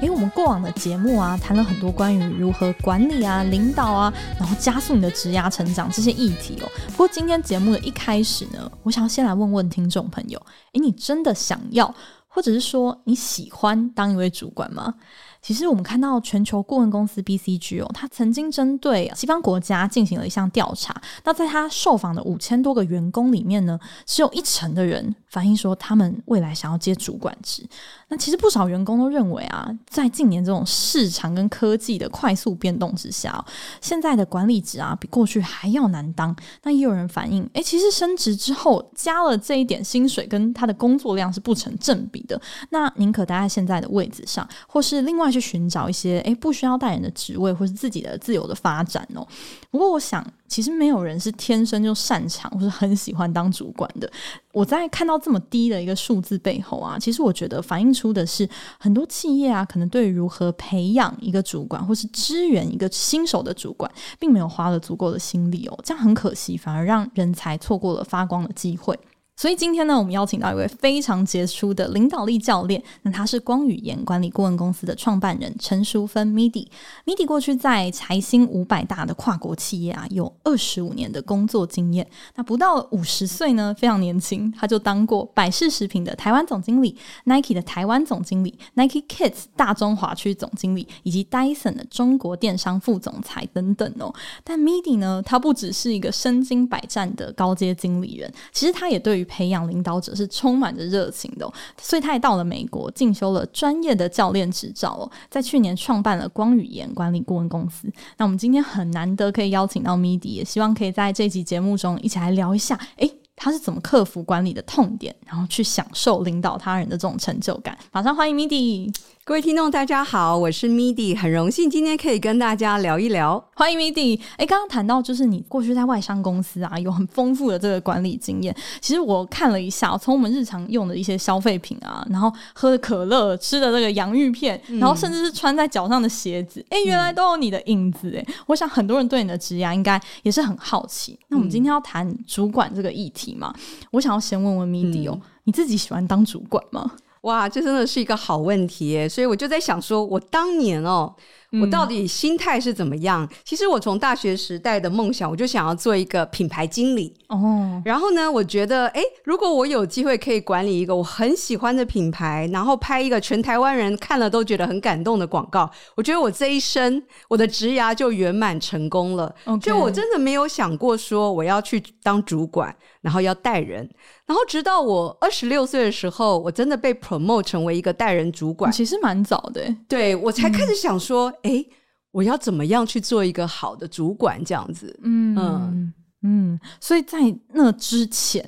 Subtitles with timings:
[0.00, 6.68] 诶，我们过往的节目啊，谈了很多关于如何管理啊、领导啊，然后加速你的职涯成长这些议题哦。
[6.88, 10.38] 不过今天节目的一开始呢，我想要先来问问听众朋友：
[10.72, 11.94] 诶，你真的想要，
[12.28, 14.94] 或者是说你喜欢当一位主管吗？
[15.40, 20.98] 其实我们看到全球顾问公司 BCG 哦，他曾经针对西方国家进行了一项调查。
[21.22, 27.62] 那在他受访的五千多个员工里面呢，只有一成的人反映说他们未来想要接主管职。
[28.08, 33.44] 那其实不少员工都认为啊，在近年这种市场跟科技的快速变动之下，
[33.80, 36.34] 现在的管理职啊比过去还要难当。
[36.62, 42.40] 那也有人反映，诶，其实升职之后加了这一点薪水，跟他的工作量是不成正比的。
[42.70, 45.24] 那宁可待在现在的位置上，或是另外。
[45.34, 49.26] 去寻找一些诶不需要带人的职位，或是自己的自由的发展哦。
[49.68, 54.08] 不过，我想其实没有人是天生就擅长或是很喜欢当主管的。
[54.54, 65.78] 我在看到这么低的一个数字背后啊，其实我觉得反映出的是很多企业啊，可能对如何培养一个主管，或是支援一个新手的主管，并没有花了足够的心力哦。
[65.84, 68.96] 这样很可惜，反而让人才错过了发光的机会。
[69.36, 72.80] 所以今天呢，我们邀请到一位非常杰出的领导力教练。
[73.02, 76.68] 那他是光语言管理顾问公司的创办人陈淑芬 Midi。
[77.04, 82.08] Midi 过去在财新五百大的跨国企业啊，有二十五年的工作经验。
[82.36, 94.14] 那不到五十岁呢，非常年轻，他就当过百事食品的台湾总经理、Nike 的台湾总经理、Nike Kids 大中华区总经理，以及 Dyson 的中国电商副总裁等等哦。
[94.44, 107.90] 但 Midi 呢，他不只是一个身经百战的高阶经理人，其实他也对于培养领导者是充满着热情的，所以他也到了美国进修了专业的教练执照哦，在去年创办了光语言管理顾问公司。
[108.16, 117.76] 那我们今天很难得可以邀请到 Midi，也希望可以在这期节目中一起来聊一下，诶，他是怎么克服管理的痛点，然后去享受领导他人的这种成就感。
[117.92, 118.94] 马上欢迎 Midi。
[119.26, 123.42] 各位听众，大家好，我是 Midi，很荣幸今天可以跟大家聊一聊。
[123.54, 124.20] 欢迎 Midi。
[124.36, 128.54] 哎，刚刚谈到就是你过去在外商公司啊，有很丰富的这个管理经验。
[128.82, 138.14] 其实我看了一下，从我们日常用的一些消费品啊，然后喝的可乐、吃的这个洋芋片，嗯、然后甚至是穿在脚上的鞋子，哎，原来都有你的影子。
[138.14, 141.18] 哎、嗯，我想很多人对你的职涯应该也是很好奇。
[141.28, 146.92] 那我们今天要谈主管这个议题嘛，嗯、我想要先问问 Midi 哦，嗯、你自己喜欢当主管吗？
[147.24, 149.08] 哇，这真的是一个好问题耶！
[149.08, 151.14] 所以我就在想说，我当年哦。
[151.60, 153.24] 我到底心态是怎么样？
[153.24, 157.80] 嗯、其实我从大学时代的梦想，我就想要做一个品牌经理哦。
[157.84, 169.34] 然后呢，我觉得，诶，如果我有机会可以管理一个我很喜欢的品牌，然后拍一个全台湾人看了都觉得很感动的广告，我觉得我这一生我的职涯就圆满成功了。
[169.60, 173.88] 就我真的没有想过说我要去当主管，然后要带人。
[174.26, 179.62] 然后直到我二十六岁的时候，我真的被 promote 成为一个带人主管，其实蛮早的。
[179.86, 181.30] 对，我才开始想说。
[181.42, 181.64] 嗯哎，
[182.10, 184.44] 我要怎么样去做一个好的主管？
[184.44, 187.18] 这样子，嗯嗯嗯，所以在
[187.52, 188.44] 那之前，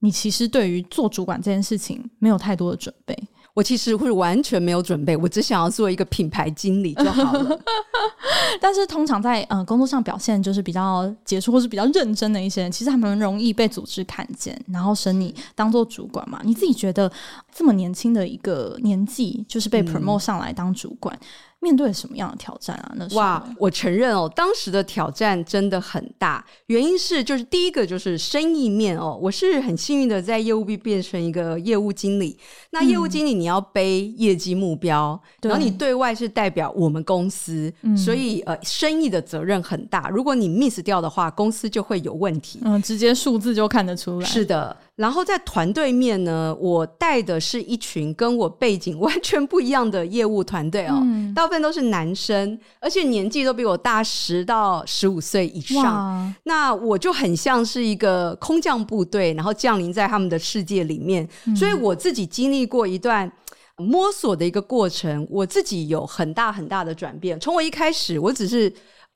[0.00, 3.16] 你其实对于做主管这件事情没有太多的准备。
[3.52, 7.60] 我其实会完全没有准备，我只想要做一个品牌经理就好了。
[8.60, 16.40] 但是通常在呃工作上表现就是比较杰出或是比较认真的一些人，其实还蛮容易被组织看见，然后升你当做主管嘛。
[16.44, 17.10] 你自己觉得
[17.52, 21.14] 这么年轻的一个年纪，就是被 promote 上来当主管？
[21.16, 21.26] 嗯
[21.62, 22.92] 面对什么样的挑战啊？
[22.96, 26.42] 那是哇，我承认哦，当时的挑战真的很大。
[26.68, 32.34] 原因是，就是第一个就是生意面哦，我是很幸运的在业务部变成一个业务经理。
[32.70, 40.08] 那业务经理你要背业绩目标，嗯、然后你对外是代表我们公司，所以呃，生意的责任很大。
[40.08, 42.60] 如果你 miss 掉的话，公司就会有问题。
[42.62, 44.26] 嗯，直接数字就看得出来。
[44.26, 44.74] 是的。
[45.00, 56.34] 然后在团队面呢，我带的是一群跟我背景完全不一样的业务团队哦，嗯、大部分都是男生，而且年纪都比我大十到十五岁以上。
[56.42, 63.32] 那我就很像是一个空降部队，然后降临在他们的世界里面，嗯、所以我自己经历过一段
[63.78, 67.40] 摸索的一个过程，我自己有很大很大的转变。
[67.40, 68.70] 从我一开始，我只是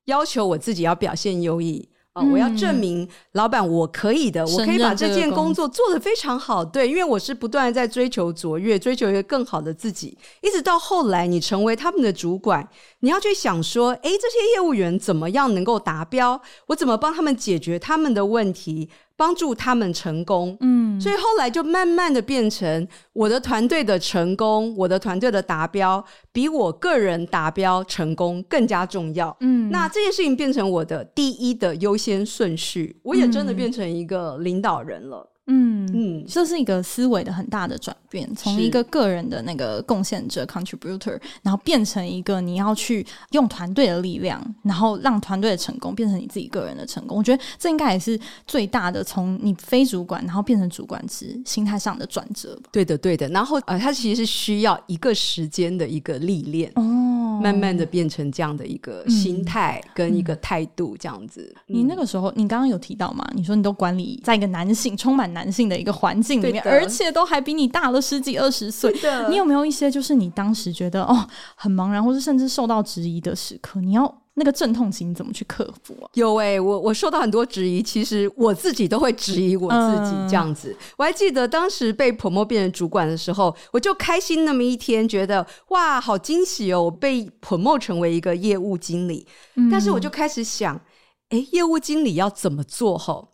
[0.06, 1.86] 要求我自己要表现优异。
[2.14, 6.64] 哦，我要证明老板我可以的，我可以把这件工作做得非常好。
[6.64, 10.16] 对，因为我是不断在追求卓越，追求一个更好的自己。
[10.40, 12.68] 一直到后来，你成为他们的主管，
[13.04, 16.40] 你要去想说，诶，这些业务员怎么样能够达标？
[16.68, 18.88] 我怎么帮他们解决他们的问题？
[19.16, 35.18] 帮助他们成功，嗯，所以后来就慢慢的变成我的团队的成功，我的团队的达标比我个人达标成功更加重要，嗯，那这件事情变成我的第一的优先顺序，我也真的变成一个领导人了。
[35.18, 47.18] 嗯嗯嗯，这是一个思维的很大的转变，从一个个人的那个贡献者 （contributor），然后变成一个你要去用团队的力量，然后让团队的成功变成你自己个人的成功。
[47.18, 52.70] 我觉得这应该也是最大的从你非主管然后变成主管之心态上的转折吧。
[52.72, 53.28] 对的，对的。
[53.28, 61.54] 然后呃，它其实是需要一个时间的一个历练哦，慢慢的变成这样的一个心态跟一个态度，这样子。
[61.68, 63.30] 嗯嗯、你那个时候，你刚刚有提到嘛？
[63.34, 65.33] 你说你都管理在一个男性充满。
[65.34, 68.90] 男性的一个环境里面，而且都还比你大了十几二十岁。
[69.28, 73.80] 你有没有一些就是你当时觉得哦很茫然，或是甚至受到质疑的时刻？
[73.80, 76.08] 你要那个阵痛期你怎么去克服啊？
[76.14, 80.70] 有哎、欸，我我受到很多质疑，其实我自己都会质疑我自己这样子。
[80.70, 89.26] 嗯、我还记得当时被 promote 变成主管的时候，我就开心那么一天，觉得哇好惊喜哦，我被 promote 成为一个业务经理。
[89.56, 90.80] 嗯、但是我就开始想，
[91.28, 92.98] 哎，业务经理要怎么做？
[92.98, 93.33] 吼。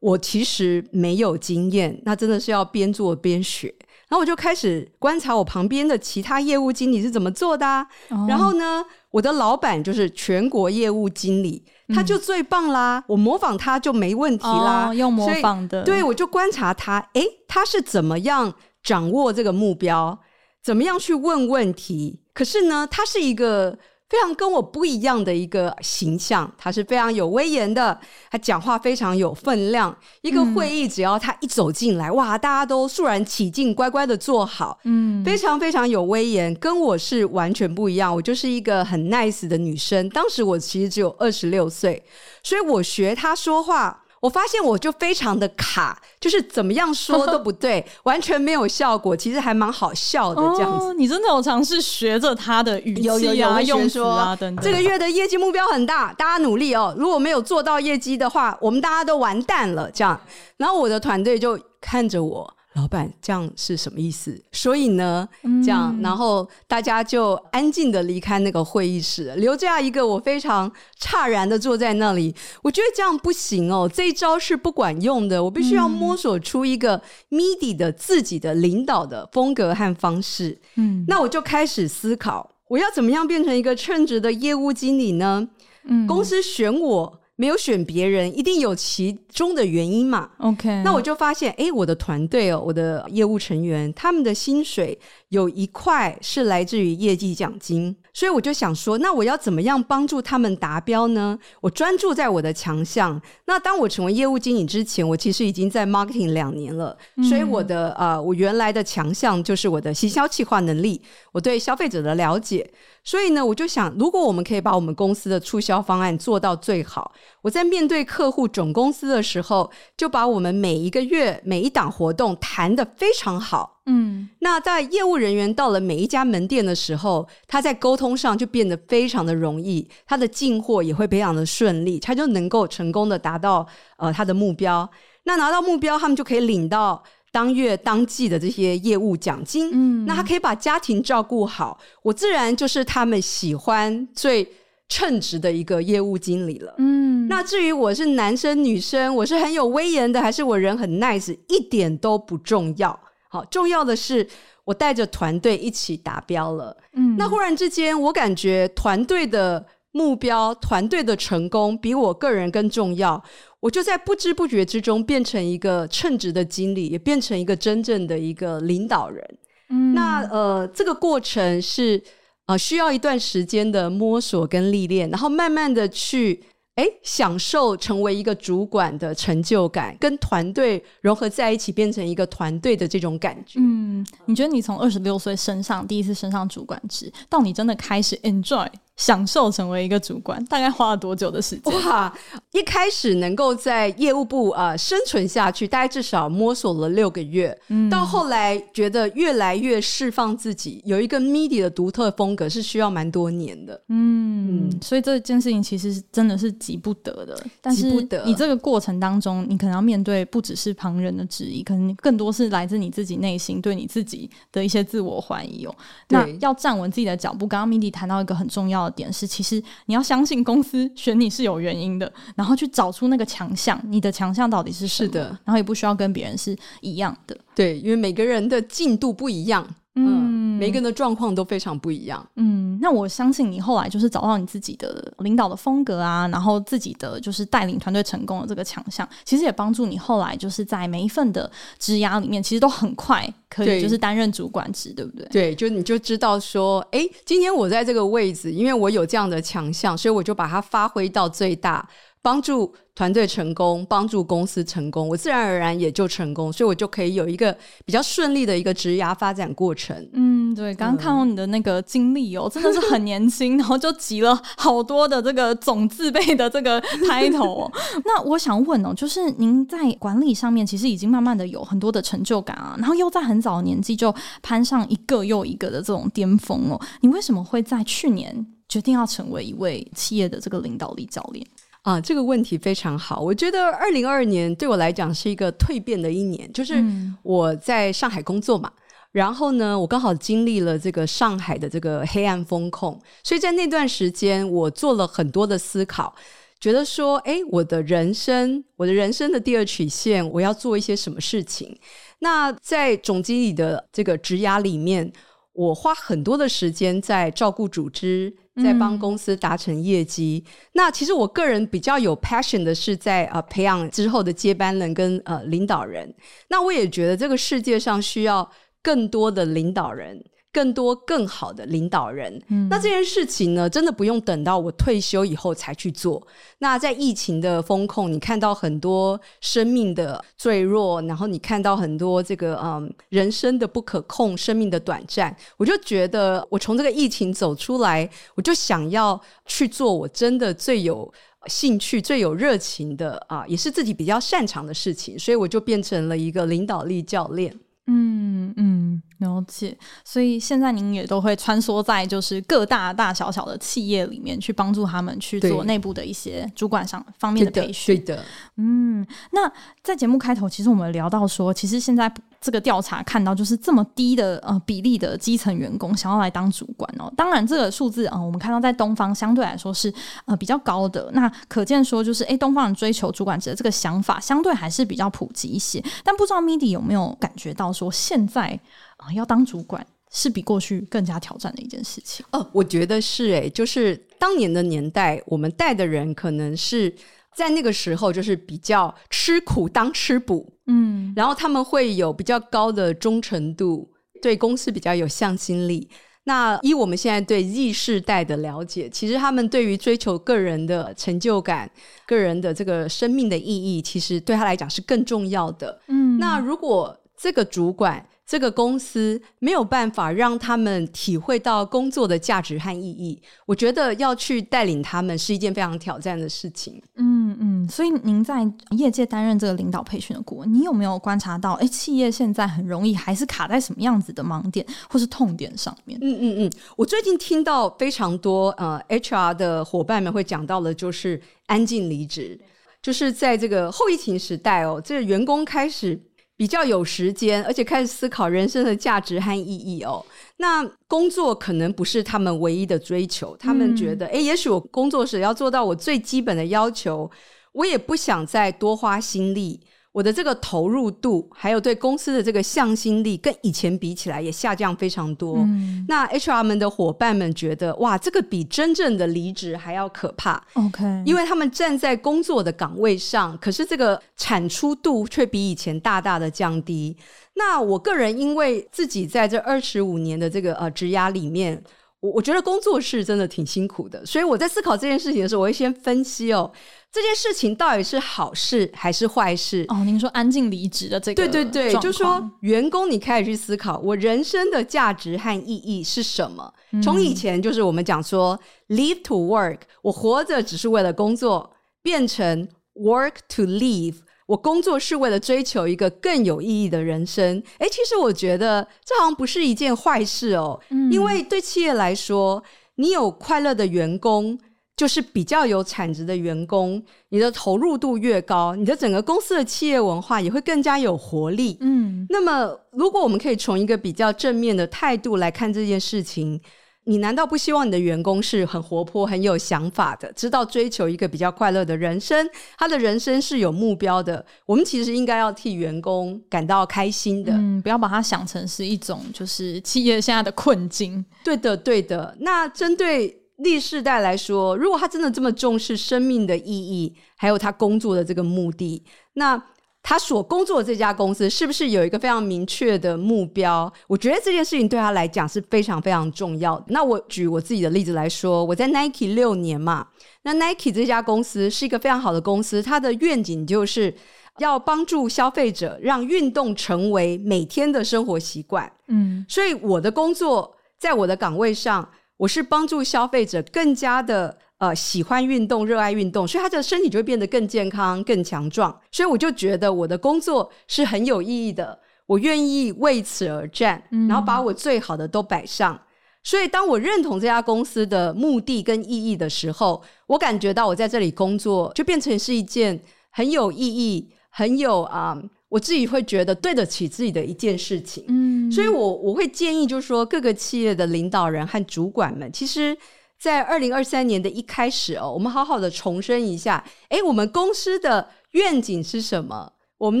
[0.00, 3.74] 我其实没有经验，那真的是要边做边学。
[4.08, 7.86] 然后我就开始观察我旁边的其他业务经理是怎么做的啊。
[8.08, 8.24] 哦。
[8.28, 12.98] 然后呢，我的老板就是全国业务经理，他就最棒啦。
[13.00, 13.04] 嗯。
[13.08, 14.88] 我模仿他就没问题啦。
[14.88, 15.82] 哦，用模仿的。
[15.82, 20.18] 对，我就观察他，诶，他是怎么样掌握这个目标，
[20.62, 22.20] 怎么样去问问题。
[22.32, 23.78] 可是呢，他是一个。
[24.08, 27.98] 非常跟我不一样的一个形象，他是非常有威严的，
[28.30, 29.94] 他讲话非常有分量。
[30.22, 38.14] 一个会议只要他一走进来，嗯、哇，大家都肃然起敬，乖乖的坐好，嗯，非常非常有威严，跟我是完全不一样。
[38.14, 42.02] 我就是一个很 nice 的女生，当时我其实只有二十六岁，
[42.42, 44.04] 所以我学他说话。
[44.20, 49.16] 我发现我就非常的卡，就是怎么样说都不对， 完全没有效果。
[49.16, 50.86] 其实还蛮好笑的这样子。
[50.86, 54.64] 哦、你真的有尝试学着他的语气啊、有有有用词啊等等。
[54.64, 56.94] 这个月的业绩目标很大，大家努力哦。
[56.98, 59.90] 如果没有做到业绩的话，我们大家都完蛋了。
[59.90, 60.20] 这样，
[60.56, 62.54] 然后我的团队就看着我。
[62.78, 64.40] 老板，这样是什么意思？
[64.52, 65.28] 所以呢，
[65.64, 70.70] 这样，嗯、然后大家就安静的离开那个会议室，留下一个我非常
[71.00, 72.32] 诧然的坐在那里。
[72.62, 75.42] 我觉得这样不行哦，这一招是不管用的。
[75.42, 80.56] 我必须要摸索出一个 MIDI 的自己的领导的风格和方式。
[80.76, 85.48] 嗯，那我就开始思考，我要怎么样变成一个称职的业务经理呢？
[85.84, 87.17] 嗯，公司选我。
[87.40, 90.28] 没有选别人，一定有其中的原因嘛。
[90.38, 94.98] OK，那我就发现，诶，我的团队哦，我的业务成员，他们的薪水
[95.28, 97.94] 有一块是来自于业绩奖金。
[98.12, 101.38] 所以我就想说，那我要怎么样帮助他们达标呢？
[101.60, 103.22] 我专注在我的强项。
[103.46, 106.98] 那当我成为业务经理之前，我其实已经在 marketing 两年了。
[107.18, 111.00] 嗯、所以我的呃，我原来的强项就是我的行销企划能力，
[111.30, 112.68] 我对消费者的了解。
[113.08, 117.10] 所以呢，我就想，如果我们可以把我们公司的促销方案做到最好，
[117.40, 123.80] 我在面对客户总公司的时候，就把我们每一个月每一档活动谈得非常好。
[123.86, 134.86] 嗯，那在业务人员到了每一家门店的时候，他在沟通上就变得非常的容易，他的进货也会非常的顺利，他就能够成功的达到呃他的目标。
[135.24, 137.02] 那拿到目标，他们就可以领到
[137.38, 139.70] 当月当季的这些业务奖金。
[139.72, 144.44] 嗯，那他可以把家庭照顾好，我自然就是他们喜欢最
[144.88, 146.74] 称职的一个业务经理了。
[146.78, 152.98] 嗯，那至于我是男生女生，我是很有威严的，还是我人很 nice，一点都不重要。
[153.28, 154.26] 好，重要的是
[154.64, 156.76] 我带着团队一起达标了。
[156.94, 163.22] 嗯，那忽然之间，我感觉团队的目标、团队的成功比我个人更重要。
[163.60, 169.38] 我就在不知不觉之中变成一个称职的经理，也变成一个真正的一个领导人。
[169.70, 172.02] 嗯，那呃，这个过程是
[172.46, 176.42] 呃需要一段时间的摸索跟历练，然后慢慢的去。
[176.78, 183.58] 哎，享受成为一个主管的成就感，跟团队融合在一起，变成一个团队的这种感觉。
[183.60, 188.68] 嗯，你觉得你从二十六岁升上第一次升上主管职，到你真的开始 enjoy？
[188.98, 191.72] 享受成为一个主管，大概花了多久的时间？
[191.84, 192.12] 哇！
[192.50, 197.56] 一开始能够在业务部啊、呃、生存下去，大概至少摸索了六个月。
[197.68, 203.80] 嗯，到后来觉得越来越释放自己，有一个 MIDI 的独特风格，是需要蛮多年的。
[203.88, 207.40] 嗯，嗯，所以这件事情其实是真的是急不得的。
[207.60, 207.88] 但是
[208.26, 215.74] 你这个过程当中，你可能要面对不只是旁人的质疑，可能更多是来自你自己内心对你自己的一些自我怀疑哦。
[216.08, 218.87] 那要站稳自己的脚步，刚刚 MIDI 谈到一个很重要的。
[218.88, 225.06] 的点是，其实你要相信公司选你是有原因的，然后去找出那个强项，你的强项到底是什么？
[225.06, 227.36] 是的，然后也不需要跟别人是一样的。
[227.54, 229.66] 对，因为每个人的进度不一样。
[230.06, 232.26] 嗯，每个人的状况都非常不一样。
[232.36, 245.28] 嗯，那我相信你后来就是找到你自己的领导的风格啊，然后自己的就是带领团队成功的这个强项，其实也帮助你后来就是在每一份的职涯里面，其实都很快可以就是担任主管职，对，对不对？
[245.28, 251.88] 对，就你就知道说，哎，今天我在这个位置，因为我有这样的强项，所以我就把它发挥到最大。
[252.20, 259.96] 帮助团队成功，帮助公司成功，我自然而然也就成功，所以我就可以有一个比较顺利的一个职涯发展过程。
[260.12, 267.72] 嗯，对，刚刚看到你的那个经历哦，真的是很年轻， 然后就集了好多的这个总字辈的这个 title 哦。
[268.04, 281.46] 那我想问哦，就是您在管理上面其实已经慢慢的有很多的成就感啊，然后又在很早的年纪就攀上一个又一个的这种巅峰哦，你为什么会在去年决定要成为一位企业的这个领导力教练？
[281.88, 283.18] 啊，这个问题非常好。
[283.18, 286.84] 我觉得二零二二年对我来讲是一个蜕变的一年，就是
[287.22, 296.14] 我在上海工作嘛，嗯、然后呢，我刚好经历了这个上海的这个黑暗风控，所以在那段时间我做了很多的思考，
[296.60, 301.74] 觉得说，哎，我的人生，我的人生的第二曲线，我要做一些什么事情？
[302.18, 305.10] 那在总经理的这个职涯里面，
[305.58, 308.32] 我花很多的时间在照顾组织。
[308.60, 316.12] 在帮公司达成业绩，嗯、那其实我个人比较有 passion 的是在呃培养之后的接班人跟呃领导人。
[316.48, 318.50] 那我也觉得这个世界上需要
[318.82, 320.20] 更多的领导人。
[320.58, 326.20] 更多更好的领导人，嗯，那这件事情呢，真的不用等到我退休以后才去做。
[326.58, 341.08] 那在疫情的风控，你看到很多生命的坠落，然后你看到很多这个嗯人生的不可控，生命的短暂，我就觉得我从这个疫情走出来，我就想要去做我真的最有
[341.46, 347.54] 兴趣、最有热情的啊，也是自己比较擅长的事情，所以我就变成了一个领导力教练。
[347.90, 349.76] 嗯嗯，了解。
[350.04, 357.96] 所以现在您也都会穿梭在就是各大大小小的企业里面，去帮助他们去做内部的一些主管上方面的培训。
[357.96, 358.24] 对的，
[358.56, 359.06] 嗯。
[359.32, 359.50] 那
[359.82, 362.12] 在节目开头，其实我们聊到说，其实现在。
[362.40, 367.12] 这个调查看到，就是这么低的呃比例的基层员工想要来当主管哦。
[367.16, 369.92] 当然，这个数字啊、我们看到在东方相对来说是
[370.24, 371.10] 呃比较高的。
[371.12, 375.82] 那可见说，就是诶，东方人追求主管职的这个想法相对还是比较普及一些。
[376.04, 378.58] 但不知道 Midi 有没有感觉到说，现在
[378.98, 382.24] 啊、要当主管是比过去更加挑战的一件事情？
[382.30, 386.94] 哦，我觉得是诶，就是当年的年代，我们带的人可能是。
[387.38, 393.88] 在那个时候，就是比较吃苦当吃补，嗯，然后他们会有比较高的忠诚度，
[394.20, 395.88] 对公司比较有向心力。
[396.24, 401.70] 那依我们现在对 Z 世代的了解，其实他们对于追求个人的成就感、
[402.08, 405.80] 个人的这个生命的意义，其实对他来讲是更重要的。
[405.86, 416.78] 嗯，那如果这个主管，这个公司没有办法让他们体会到工作的价值和意义，我觉得要去带领他们是一件非常挑战的事情。
[416.96, 425.98] 嗯嗯，所以您在业界担任这个领导培训的顾问，你有没有观察到，哎，企业现在很容易还是卡在什么样子的盲点或是痛点上面？
[426.02, 432.38] 嗯嗯嗯，我最近听到非常多呃 HR 的伙伴们会讲到的，就是安静离职，
[432.82, 435.98] 就是在这个后疫情时代哦，这个员工开始。
[436.38, 440.02] 比较有时间，而且开始思考人生的价值和意义哦。
[440.36, 447.10] 那工作可能不是他们唯一的追求，他们觉得，诶、嗯，也许我工作时要做到我最基本的要求，
[447.50, 449.60] 我也不想再多花心力。
[449.98, 455.38] 我的这个投入度，还有对公司的这个向心力，跟以前比起来也下降非常多。
[455.38, 460.40] 嗯、那 HR 们的伙伴们觉得，哇，这个比真正的离职还要可怕。
[460.54, 466.96] OK，因为他们站在工作的岗位上，可是这个产出度却比以前大大的降低。
[467.34, 471.60] 那我个人因为自己在这二十五年的这个呃职涯里面，
[471.98, 476.48] 我我觉得工作是真的挺辛苦的，所以我在思考这件事情的时候，我会先分析哦。
[476.90, 479.64] 这件事情到底是好事还是坏事？
[479.68, 486.52] 哦，您说安静离职的这个，对对对，就说员工你开始去思考，我人生的价值和意义是什么？
[486.72, 491.50] 嗯、从以前就是我们讲说 live to work，我活着只是为了工作，
[491.82, 497.42] 变成 work to live，我工作是为了追求一个更有意义的人生。
[497.58, 502.42] 诶，其实我觉得这好像不是一件坏事哦，嗯、因为对企业来说，
[502.76, 504.38] 你有快乐的员工。
[504.78, 511.58] 就是比较有产值的员工，你的投入度越高，你的整个公司的企业文化也会更加有活力。
[511.60, 516.40] 嗯，那么如果我们可以从一个比较正面的态度来看这件事情，
[516.84, 522.30] 你难道不希望你的员工是很活泼、很有想法的，知道追求一个比较快乐的人生？
[522.56, 524.24] 他的人生是有目标的。
[524.46, 531.04] 我们其实应该要替员工感到开心的，嗯，不要把它想成是一种就是企业现在的困境。
[531.24, 532.16] 对的，对的。
[532.20, 538.82] 那针对 Z 世代来说，如果他真的这么重视生命的意义，还有他工作的这个目的，
[539.14, 539.40] 那
[539.80, 543.72] 他所工作的这家公司是不是有一个非常明确的目标？
[543.86, 546.64] 我觉得这件事情对他来讲是非常非常重要的。
[546.68, 549.86] 那我举我自己的例子来说，我在 Nike 六年嘛，
[550.22, 553.94] 那 Nike 这家公司是一个非常好的公司，它的愿景就是
[554.38, 558.70] 要帮助消费者让运动成为每天的生活习惯。
[558.88, 564.36] 嗯，所以我的工作在我的岗位上，我是帮助消费者更加的。
[564.58, 568.76] 呃，喜欢运动，热爱运动，所以他的身体就会变得更健康、更强壮。
[568.90, 575.76] 所以我就觉得我的工作是很有意义的，我愿意为此而战，然后把我最好的都摆上。
[575.76, 575.80] 嗯。
[576.24, 588.04] 所以当我认同这家公司的目的跟意义的时候，我感觉到我在这里工作就变成是一件很有意义、很有啊，呃，我自己会觉得对得起自己的一件事情。
[588.08, 592.76] 嗯，所以我我会建议，就是说各个企业的领导人和主管们，其实。
[593.20, 599.52] 在二零二三年的一开始哦，我们好好的重申一下，哎，我们公司的愿景是什么？
[599.76, 600.00] 我们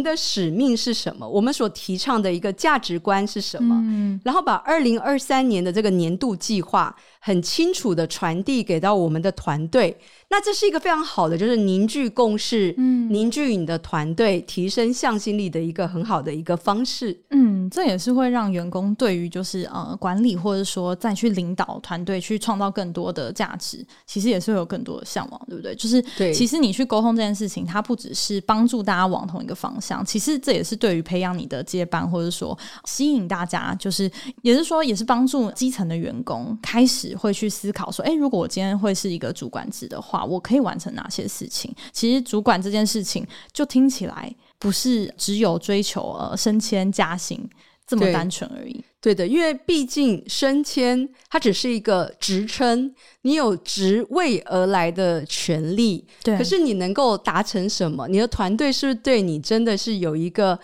[0.04, 1.28] 的使命是什么？
[1.28, 3.74] 我们所提倡的一个价值观是什么？
[3.88, 9.98] 嗯，然后把二零二三年的这个年度计划很清楚的传递给到我们的团队。
[10.30, 17.18] 那这是一个非常好的，就是凝聚共识，嗯，凝聚你的团队，提升向心力的一个很好的一个方式。
[17.30, 25.74] 嗯，这也是会让员工对于就是呃管理或者说再去领导团队去创造更多的价值，其实也是会有更多的向往，对不对？
[25.74, 34.10] 就是对，其实你去沟通这件事情，它不只是帮助大家往同一个方向，其实这也是对于培养你的接班，或者说吸引大家，就是
[34.42, 40.17] 也是说也是帮助基层的员工开始会去思考说，哎，如果我今天会是一个主管职的话。
[40.24, 41.74] 我可以完成哪些事情？
[41.92, 47.38] 其实主管这件事情，就听起来不是只有追求呃升迁加薪
[47.86, 48.72] 这么单纯而已。
[49.00, 56.06] 对，对的，因为毕竟升迁它只是一个职称，你有职位而来的权利。
[56.22, 58.06] 对，可是你能够达成什么？
[58.08, 60.58] 你的团队是不是对你真的是有一个？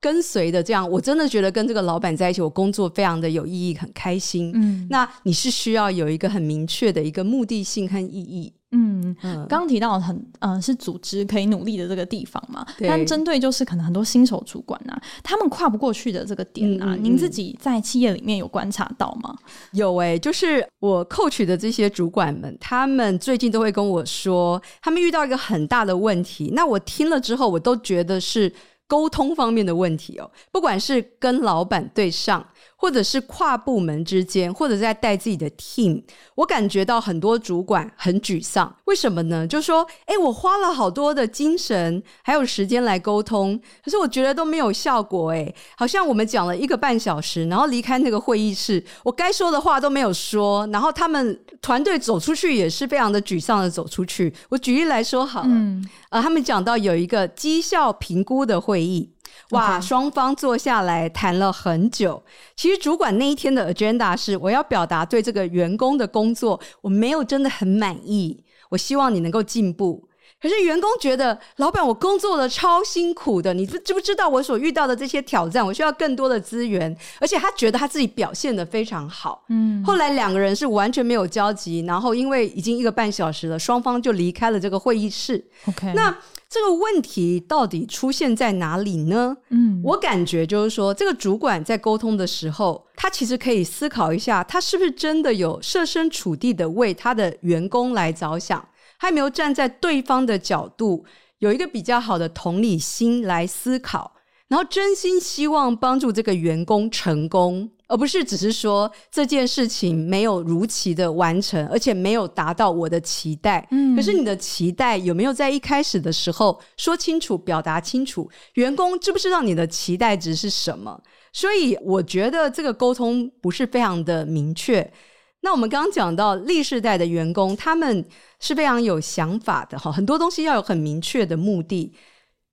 [0.00, 4.52] 跟随的这样，我真的觉得跟这个老板在一起，我工作非常的有意义，很开心。
[4.54, 8.52] 嗯，那你是需要有一个很明确的一个目的性和意义。
[8.70, 19.34] 嗯嗯，刚刚提到很嗯、呃、是组织可以努力的这个地方嘛，但针对就是可能很多新手主管啊，他们跨不过去的这个点啊，嗯、您自己在企业里面有观察到吗？
[19.72, 26.52] 有诶、欸，就是我 coach 的这些主管们，他们最近都会跟我说，他们遇到一个很大的问题。
[26.54, 28.52] 那我听了之后，我都觉得是。
[28.90, 32.42] 沟通方面的问题哦，不管是跟老板对上，
[32.80, 36.00] 或者是跨部门之间，或者在带自己的 team，
[36.36, 38.72] 我感觉到很多主管很沮丧。
[38.84, 39.44] 为什么呢？
[39.44, 45.32] 就说，哎，我花了好多的精神还有时间来沟通，可是我觉得都没有效果。
[45.32, 54.32] 哎，好像我们讲了一个半小时，然后离开那个会议室，我该说的话都没有说，然后他们团队走出去也是非常的沮丧的走出去。
[54.50, 59.10] 我举例来说好了，嗯，呃，他们讲到有一个绩效评估的会议。
[59.50, 62.22] 哇，双方坐下来谈了很久。
[62.54, 70.07] 其实主管那一天的 agenda 是，我要表达对这个员工的工作我没有真的很满意，我希望你能够进步。
[70.40, 75.66] 可是员工觉得，老板，我工作的超辛苦的，你知不知道我所遇到的这些挑战？
[75.66, 79.44] 我需要更多的资源，而且他觉得他自己表现的非常好。
[79.48, 85.44] 嗯，后来两个人是完全没有交集，然后因为已经一个半小时了，双方就离开了这个会议室。
[85.66, 86.16] OK，那
[86.48, 89.36] 这个问题到底出现在哪里呢？
[89.48, 98.64] 嗯，我感觉就是说，这个主管在沟通的时候，他其实可以思考一下，他是不是真的有设身处地的为他的员工来着想。
[98.98, 101.04] 还没有站在对方的角度，
[101.38, 104.12] 有一个比较好的同理心来思考，
[104.48, 113.66] 然后真心希望帮助这个员工成功，而不是只是说这件事情没有如期的完成，而且没有达到我的期待。
[113.70, 118.28] 嗯，可是你的期待有没有在一开始的时候说清楚、表达清楚？
[118.54, 121.00] 员工知不知道你的期待值是什么？
[121.32, 124.90] 所以我觉得这个沟通不是非常的明确。
[125.40, 128.04] 那我们刚刚讲到 Z 世代的员工，他们
[128.40, 131.94] 是非常有想法的哈，很多东西要有很明确的目的。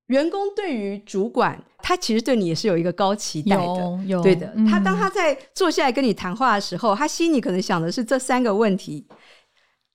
[0.07, 4.53] 员工对于主管，他其实对你也是有一个高期待的，对的。
[4.69, 9.07] 他当他在坐下来跟你谈话的时候，他心里可能想的是这三个问题：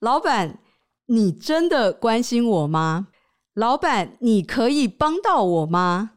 [0.00, 0.58] 老板，
[1.06, 3.06] 你真的关心我吗？
[3.54, 6.10] 老板，你可以帮到我吗？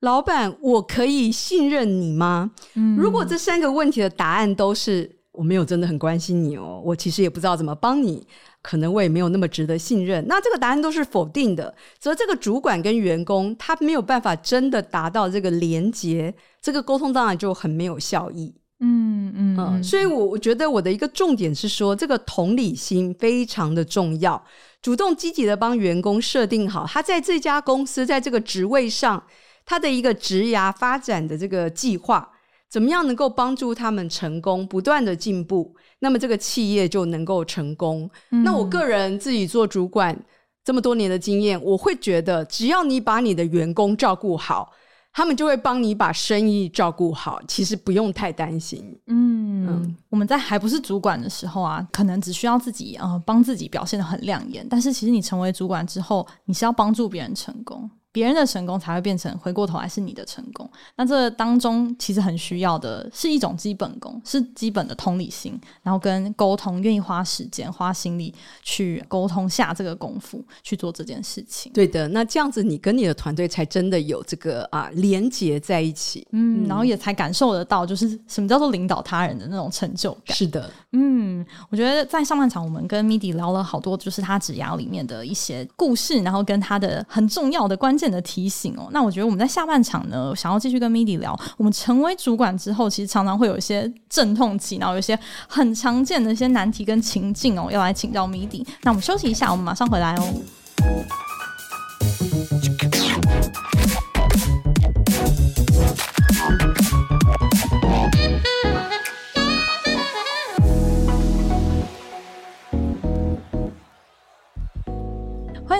[0.00, 2.50] 老板，我可以信任你吗？
[2.74, 5.15] 嗯，如果这三个问题的答案都是。
[5.36, 8.26] 我没有真的很关心你哦，我其实也不知道怎么帮你，
[8.62, 10.24] 可能我也没有那么值得信任。
[10.26, 18.54] 那这个答案都是否定的，则这个主管跟员工他没有办法真的达到这个连接，这个沟通当然就很没有效益。
[18.80, 24.44] 嗯嗯嗯，所以我我觉得我的一个重点是说，这个同理心非常的重要，
[24.82, 29.22] 主动积极的帮员工设定好他在这家公司在这个职位上
[29.64, 32.32] 他的一个职涯发展的这个计划。
[32.76, 38.06] 怎么样能够帮助他们成功，不断的进步，那么这个企业就能够成功。
[38.30, 38.44] 嗯。
[38.44, 40.14] 那我个人自己做主管
[40.62, 44.70] 这么多年的经验，我会觉得，只要你把你的员工照顾好，
[45.14, 47.40] 他们就会帮你把生意照顾好。
[47.48, 48.84] 其实不用太担心。
[49.06, 57.90] 嗯，嗯，我们在还不是主管的时候啊，可能只需要自己呃帮自己表现的很亮眼，但是其实你成为主管之后，你是要帮助别人成功。
[58.16, 60.66] 别人的成功才会变成回过头来是你的成功。
[60.94, 71.70] 那这当中其实很需要的是一种基本功，是基本的同理心，然后跟沟通，愿意花时间、花心力去沟通下这个功夫去做这件事情。
[71.74, 80.34] 对的，那这样子你跟你的团队才真的有这个啊连接在一起，嗯，然后也才感受得到就是什么叫做领导他人的那种成就感。
[80.34, 91.38] 是的，嗯，我觉得在上半场我们跟 Midi 聊了好多，就是他职涯里面的一些故事，然后跟他的很重要的关键的提醒哦，那我觉得我们在下半场呢，想要继续跟 Midi 聊。
[91.56, 98.66] 我们成为主管之后，其实常常会有一些阵痛期，然后有一些很常见的一些难题跟情境哦，要来请教 Midi。
[98.82, 100.22] 那我们休息一下，我们马上回来哦。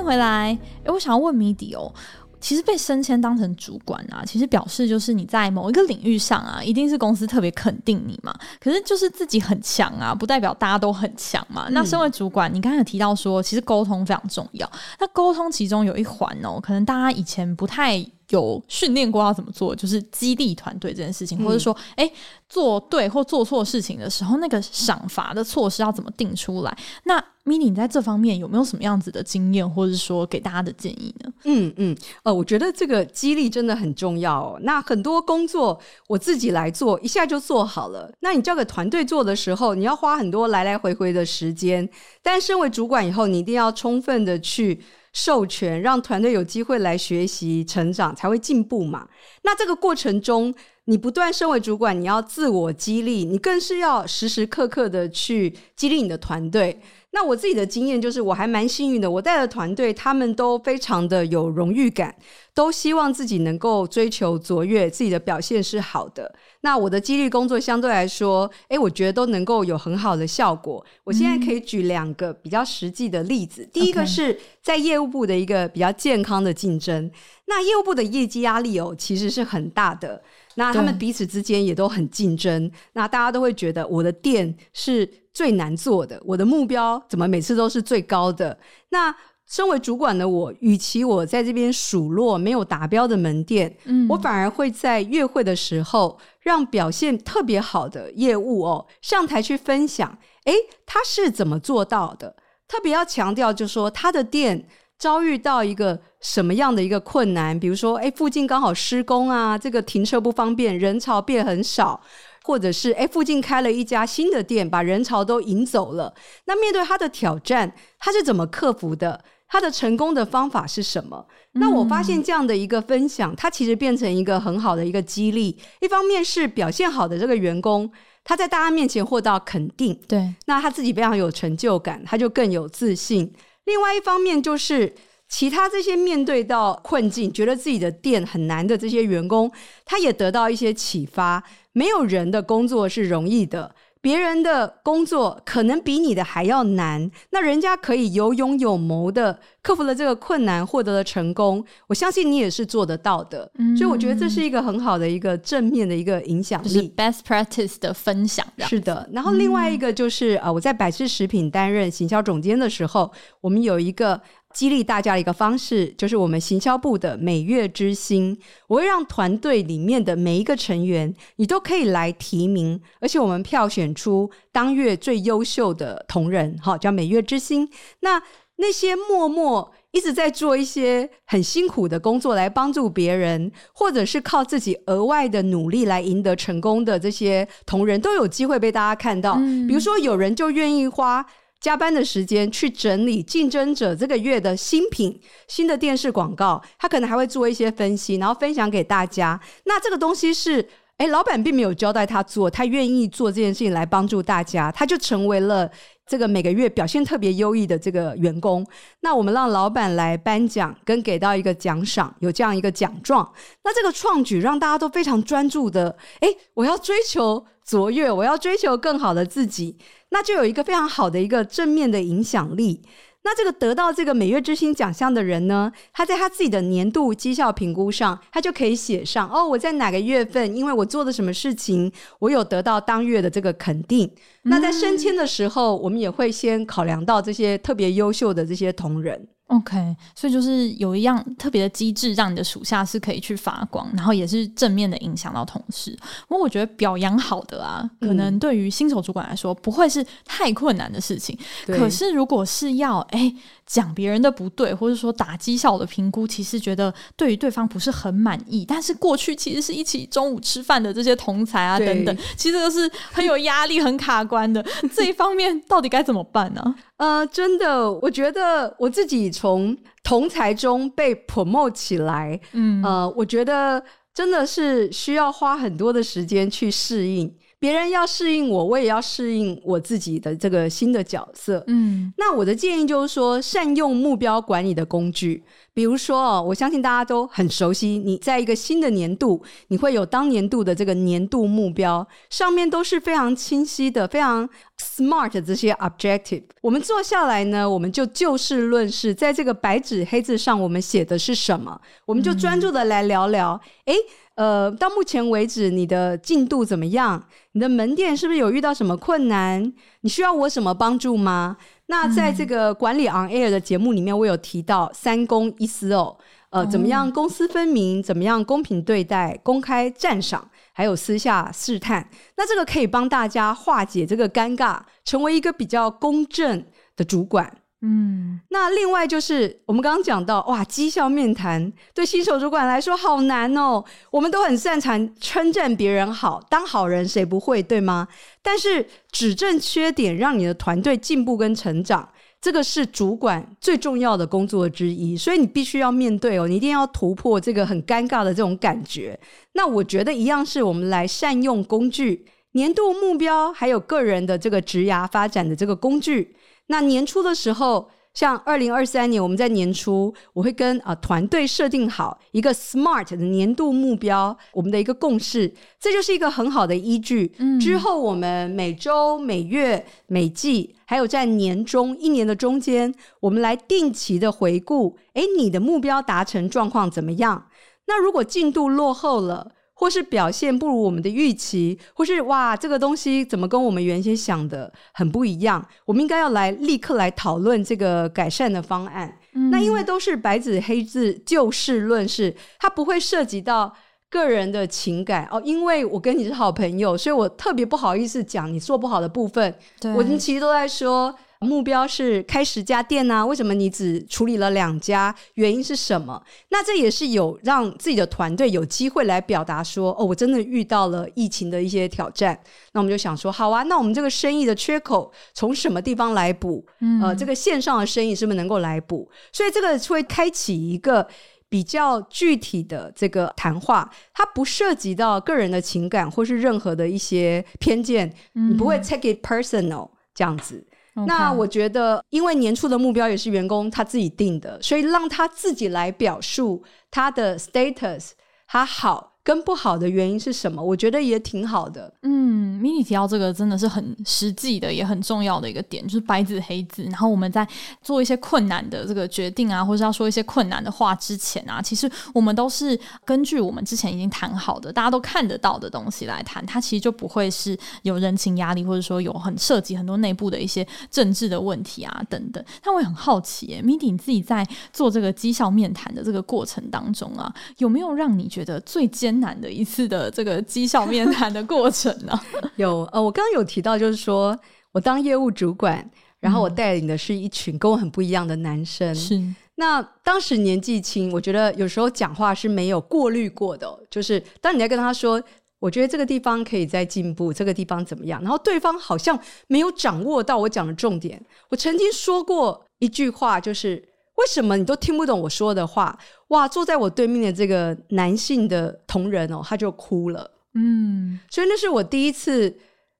[0.06, 0.56] 回来。
[0.84, 1.92] 诶，我想要问 Midi 哦。
[2.38, 8.32] 其实被升迁当成主管啊，其实表示就是你在某一个领域上啊，一定是公司特别肯定你嘛。
[8.60, 11.64] 可是就是自己很强啊，不代表大家都很强嘛。
[11.66, 11.74] 嗯。
[11.74, 14.70] 那身为主管，你刚才有提到说，其实沟通非常重要。
[15.00, 17.98] 那沟通其中有一环哦，可能大家以前不太
[18.30, 22.10] 有训练过要怎么做，就是激励团队这件事情，或者说，哎，
[22.48, 26.78] 做对或做错事情的时候，那个赏罚的措施要怎么定出来？
[27.04, 31.32] 那 mini 你在这方面有没有什么样子的经验，或者是说给大家的建议呢？
[31.44, 34.58] 嗯嗯，呃，我觉得这个激励真的很重要哦。
[34.62, 38.10] 那很多工作我自己来做，一下就做好了。
[38.18, 41.88] 那你交给团队做的时候，你要花很多来来回回的时间。
[42.20, 44.82] 但身为主管以后，你一定要充分的去
[45.16, 49.08] 授权，让团队有机会来学习成长，才会进步嘛。
[49.44, 50.54] 那这个过程中，
[50.86, 56.80] 你不断身为主管，你要自我激励，你更是要时时刻刻的去激励你的团队。
[57.10, 62.14] 那我自己的经验就是，我还蛮幸运的，我带的团队他们都非常的有荣誉感，
[62.54, 66.32] 都希望自己能够追求卓越，自己的表现是好的。
[66.60, 70.84] 那我的激励工作相对来说，诶，我觉得都能够有很好的效果。
[71.04, 77.10] 我现在可以举两个比较实际的例子，嗯，第一个是在业务部的一个比较健康的竞争。
[77.46, 80.22] 那业务部的业绩压力哦，其实是很大的。
[80.56, 88.58] 那他们彼此之间也都很竞争，那大家都会觉得我的店是最难做的，我的目标怎么每次都是最高的？
[88.88, 89.14] 那
[89.46, 102.34] 身为主管的我，与其我在这边数落没有达标的门店，嗯，我反而会在月会的时候让表现特别好的业务哦上台去分享，诶，他是怎么做到的？
[102.66, 104.66] 特别要强调，就是说他的店。
[104.98, 107.58] 遭遇到一个什么样的一个困难？
[107.58, 112.00] 比如说，哎，附近刚好施工啊，这个停车不方便，人潮变很少，
[112.44, 116.14] 或者是哎，附近开了一家新的店，把人潮都引走了。
[116.46, 119.22] 那面对他的挑战，他是怎么克服的？
[119.48, 121.24] 他的成功的方法是什么？
[121.54, 121.60] 嗯。
[121.60, 125.56] 那我发现这样的一个分享，它其实变成一个很好的一个激励。
[125.80, 127.88] 一方面是表现好的这个员工，
[128.24, 133.32] 他在大家面前获到肯定，对，那他自己非常有成就感，他就更有自信。
[133.66, 134.94] 另外一方面，就是
[135.28, 139.52] 其他这些面对到困境，觉得自己的店很难的这些员工，
[139.84, 141.44] 他也得到一些启发。
[141.72, 143.74] 没有人的工作是容易的。
[144.06, 151.64] 别人的工作可能比你的还要难，那人家可以有勇有谋的克服了这个困难，获得了成功。
[151.88, 158.46] 我相信你也是做得到的，嗯，所以我觉得这是一个很好的一个正面的一个影响力，就是 best practice 的分享。
[158.58, 164.20] 是的，然后另外一个就是，嗯，呃，我在百事食品担任行销总监的时候，我们有一个。
[164.56, 168.34] 激励大家的一个方式，就是我们行销部的每月之星。
[168.68, 177.68] 我会让团队里面的每一个成员，你都可以来提名，而且我们票选出当月最优秀的同仁，好，叫每月之星。
[178.00, 178.22] 那
[178.56, 189.34] 那些默默一直在做一些很辛苦的工作来帮助别人，或者是靠自己额外的努力来赢得成功的这些同仁，都有机会被大家看到。
[189.38, 191.26] 嗯、比如说，有人就愿意花
[191.60, 199.40] 加班的时间去整理竞争者这个月的新品、新的电视广告，他可能还会做一些分析，然后分享给大家。
[199.64, 200.68] 那这个东西是。
[200.98, 205.70] 哎，老板并没有交代他做，他愿意做这件事情来帮助大家，他就成为了
[206.06, 208.66] 这个每个月表现特别优异的这个员工。
[209.00, 213.30] 那我们让老板来颁奖，跟给到一个奖赏，有这样一个奖状。
[213.62, 219.76] 那这个创举让大家都非常专注的，哎，我要追求卓越，我要追求更好的自己，
[220.16, 222.80] 那就有一个非常好的一个正面的影响力。
[223.22, 234.10] 那这个得到这个每月之星奖项的人呢，他在他自己的年度绩效评估上，他就可以写上哦，我在哪个月份，因为我做的什么事情，我有得到当月的这个肯定。
[234.44, 239.28] 那在升迁的时候，我们也会先考量到这些特别优秀的这些同仁。
[239.48, 245.96] OK，所以就是有一样特别的机制，让你的属下是可以去发光，然后也是正面的影响到同事。
[246.26, 251.38] 不过我觉得表扬好的啊，可能对于新手主管来说不会是太困难的事情。
[251.68, 253.32] 嗯、可是如果是要哎
[253.64, 264.64] 讲别人的不对，或者说打绩效的评估，其实觉得对于对方不是很满意，但是过去其实是一起中午吃饭的这些同才啊等等，其实都是很有压力、很卡关的。
[264.92, 266.74] 这一方面到底该怎么办呢？
[266.98, 273.82] 呃，真的，我觉得我自己从同才中被 promote 起来，嗯，呃，我觉得
[274.14, 277.36] 真的是需要花很多的时间去适应。
[277.66, 281.64] 别人要适应我，我也要适应我自己的这个新的角色。
[281.66, 285.42] 嗯，那我的建议就是说，善用目标管理的工具。
[285.74, 294.48] 比如说哦，我相信大家都很熟悉，你在一个新的年度，你会有当年度的这个年度目标，上面都是非常清晰的、非常
[294.78, 296.44] smart 的这些 objective。
[296.60, 301.78] 我们坐下来呢，我们就就事论事，在这个白纸黑字上，我们写的是什么？
[302.04, 303.60] 我们就专注的来聊聊。
[303.86, 303.98] 诶、嗯
[304.36, 307.26] 呃，到目前为止，你的进度怎么样？
[307.52, 309.72] 你的门店是不是有遇到什么困难？
[310.02, 311.56] 你需要我什么帮助吗？
[311.86, 316.18] 那在这个管理 on air 的节目里面，我有提到三公一私哦，
[316.50, 318.02] 呃，怎么样公私分明？
[318.02, 319.40] 怎么样公平对待？
[319.42, 322.06] 公开赞赏，还有私下试探。
[322.36, 326.62] 那这个可以帮大家化解这个尴尬，成为一个比较公正
[326.94, 327.50] 的主管。
[327.82, 333.84] 嗯，那另外就是我们刚刚讲到，哇，绩效面谈对新手主管来说好难哦。
[334.10, 338.08] 我们都很擅长称赞别人好，当好人谁不会，对吗？
[338.42, 342.08] 但是指正缺点，让你的团队进步跟成长，
[342.40, 345.14] 这个是主管最重要的工作之一。
[345.14, 349.16] 所以你必须要面对哦，你一定要突破这个很尴尬的这种感觉。
[349.52, 356.34] 那我觉得一样是我们来善用工具，年度目标，还有个人的这个职涯发展的这个工具。
[356.68, 367.32] 那年初的时候，像二零二三年，我们在年初，我会跟啊团队设定好一个 SMART 的年度目标，我们的一个共识，这就是一个很好的依据。
[367.38, 377.46] 嗯，之后我们每周、每月、每季，还有在年中一年的中间，我们来定期的回顾，诶，你的目标达成状况怎么样？
[377.86, 385.62] 那如果进度落后了，或是表现不如我们的预期，或是哇，这个东西怎么跟我们原先想的很不一样？
[385.84, 389.18] 我们应该要来立刻来讨论这个改善的方案。
[389.34, 393.70] 嗯、那因为都是白纸黑字就事论事，它不会涉及到
[394.08, 395.42] 个人的情感哦。
[395.44, 399.54] 因为我跟你是好朋友，所以我特别不好意思讲你做不好的部分。
[399.94, 401.14] 我们其实都在说。
[401.40, 403.24] 目标是开十家店啊？
[403.24, 405.14] 为什么你只处理了两家？
[405.34, 406.22] 原因是什么？
[406.48, 412.38] 那这也是有让自己的团队有机会来表达说：“哦，我真的遇到了疫情的一些挑战。”
[412.72, 416.64] 那我们就想说：“好啊，那我们这个生意的缺口从什么地方来补？
[416.80, 419.08] 嗯，呃，这个线上的生意是不是能够来补？
[419.32, 421.06] 所以这个会开启一个
[421.48, 430.66] 比较具体的这个谈话，它不涉及到个人的情感或是任何的一些偏见，嗯，你不会 take it personal 这样子。”
[431.04, 438.12] 那我觉得，因为年初的目标也是员工他自己定的，所以让他自己来表述他的 status，
[438.46, 439.15] 他好。
[439.26, 440.62] 跟不好的原因是什么？
[440.62, 441.92] 我觉得也挺好的。
[442.02, 446.84] 嗯，Mindy 提到这个真的是很实际的，也很重要的一个点，就是白纸黑字。
[446.84, 447.44] 然后我们在
[447.82, 456.46] 做一些困难的这个决定啊，或者要说一些困难的话之前啊，其实我们都是根据我们之前已经谈好的、大家都看得到的东西来谈。
[456.46, 462.40] 它其实就不会是有人情压力，或者说有很涉及很多内部的一些政治的问题啊等等。
[462.62, 472.18] 但我也很好奇耶，Mindy 你自己在做这个绩效面谈的这个过程当中啊，有没有让你觉得最艰难的一次的这个绩效面谈的过程呢？
[472.56, 474.38] 有呃，我刚刚有提到，就是说
[474.72, 475.88] 我当业务主管，
[476.20, 478.94] 然后我带领的是一群跟我很不一样的男生。
[478.94, 479.20] 是，
[479.56, 485.22] 那当时年纪轻，我觉得有时候讲话是没有过滤过的，就是当你在跟他说，
[485.58, 491.20] 我觉得这个地方可以再进步，这个地方怎么样，然后对方好像没有掌握到我讲的重点。
[491.48, 493.82] 我曾经说过一句话，就是
[494.16, 495.98] 为什么你都听不懂我说的话？
[496.28, 500.30] 哇，坐在我对面的这个男性的同仁哦，他就哭了。
[500.54, 502.56] 嗯，所以那是我第一次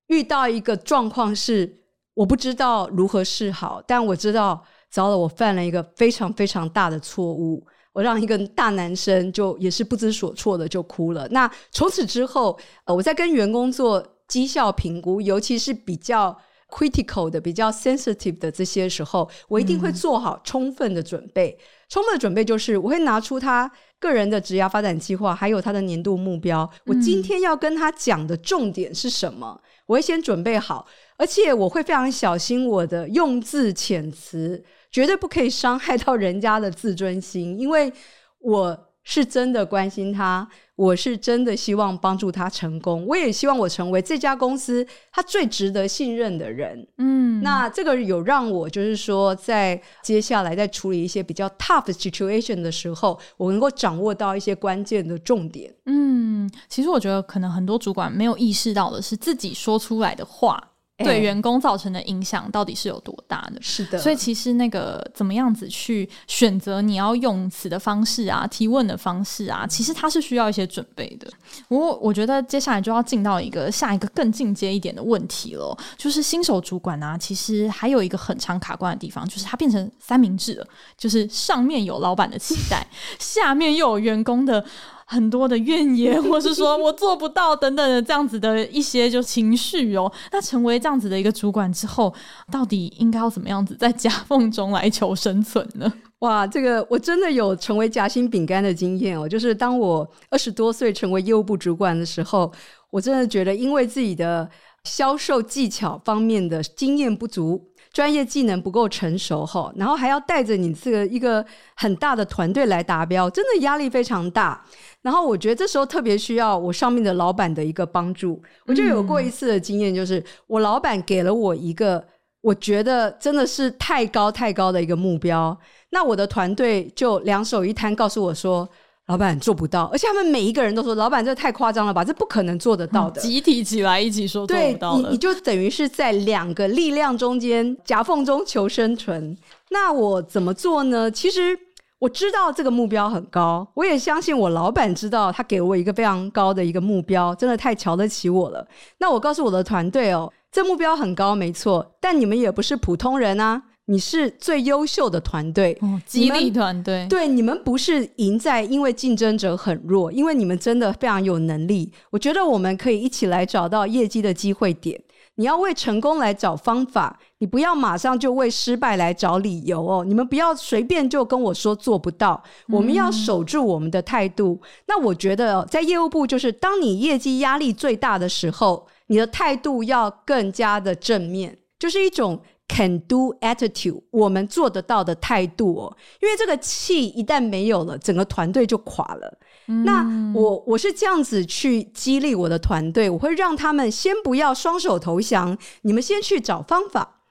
[0.06, 1.82] 遇到一个状况，是
[2.14, 4.64] 我不知道如何是好，但我知道。
[4.88, 11.28] 糟了，我犯了一个非常非常大的错误，我让一个大男生就也是不知所措的就哭了。
[11.32, 16.34] 那从此之后，呃，我在跟员工做绩效评估，尤其是比较
[16.68, 21.56] critical 的、比较 sensitive 的这些时候，我一定会做好充分的准备。
[21.58, 26.68] 嗯、充分的准备就是我会拿出他个人的职业发展计划，还有他的年度目标。
[26.86, 29.60] 我今天要跟他讲的重点是什么？
[29.86, 34.64] 我会先准备好，而且我会非常小心我的用字遣词。
[34.88, 37.92] 绝对不可以伤害到人家的自尊心，因为
[38.38, 46.84] 我是真的关心他，我是真的希望帮助他成功，我也希望我成为这家公司他最值得信任的人。
[46.98, 55.72] 嗯，那这个有让我就是说，在接下来在处理一些比较 tough situation 的时候，我能够掌握到一些关键的重点。
[55.84, 60.72] 嗯，其实我觉得可能很多主管没有意识到的是自己说出来的话。
[60.98, 63.60] 对员工造成的影响到底是有多大的？
[63.60, 71.30] 是的，所以其实那个怎么样子去选择你要用词的方式啊，提问的方式啊，其实它是需要一些准备的。
[71.68, 82.86] 不过我觉得接下来就要进到一个下一个更进阶一点的问题了，就是新手主管啊，其实还有一个很常卡关的地方，就是它变成三明治了，就是上面有老板的期待，
[83.20, 84.64] 下面又有员工的。
[85.06, 90.12] 很多的怨言， 或是说我做不到等等的这样子的一些就情绪哦。
[90.32, 92.12] 那成为这样子的一个主管之后，
[92.50, 95.92] 到底应该要怎么样子在夹缝中来求生存呢？
[96.20, 99.28] 哇，这个我真的有成为夹心饼干的经验哦。
[99.28, 102.52] 就是当我二十多岁成为业务部主管的时候，
[102.90, 104.48] 我真的觉得因为自己的
[104.84, 107.62] 销售技巧方面的经验不足。
[107.96, 111.42] 专业技能不够成熟哈，然后还要带着你这个一个
[111.74, 114.62] 很大的团队来达标，真的压力非常大。
[115.00, 118.38] 然后我觉得这时候特别需要我上面的老板的一个帮助。
[118.66, 122.06] 我就有过一次的经验，就是我老板给了我一个
[122.42, 128.68] 我觉得真的是太高太高的一个目标，那我的团队就两手一摊，告诉我说。
[129.06, 133.20] 老板做不到，而且他们每一个人都说：“老板，这太夸张了吧，这不可能做得到的。
[133.22, 134.94] ”集体起来一起说做不到。
[134.96, 139.36] 对，你你就等于是在两个力量中间夹缝中求生存。
[139.70, 141.08] 那我怎么做呢？
[141.08, 141.56] 其实
[142.00, 148.66] 我知道这个目标很高，我也相信我老板知道他给我一个非常高的一个目标，真的太瞧得起我了。
[148.98, 153.62] 那我告诉我的团队哦，这目标很高，没错，但你们也不是普通人啊。
[153.88, 157.06] 你是最优秀的团队，哦，激励团队。
[157.08, 161.92] 对，你们不是赢在因为竞争者很弱，因为你们真的非常有能力。
[162.10, 165.00] 我觉得我们可以一起来找到业绩的机会点。
[165.36, 170.04] 你要为成功来找方法，你不要马上就为失败来找理由哦。
[170.04, 174.58] 你们不要随便就跟我说做不到，我们要守住我们的态度。
[174.60, 174.68] 嗯。
[174.88, 182.40] 那我觉得在业务部，就是当你业绩压力最大的时候，你的态度要更加的正面，就是一种。
[182.68, 189.38] Can do attitude，我们做得到的态度哦，因为这个气一旦没有了，整个团队就垮了。
[189.68, 197.22] 嗯、那我我是这样子去激励我的团队，我会让他们先不要双手投降，你们先去找方法。